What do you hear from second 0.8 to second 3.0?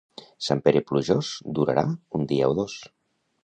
plujós, durarà un dia o dos.